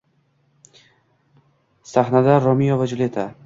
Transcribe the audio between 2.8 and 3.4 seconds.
va Juletta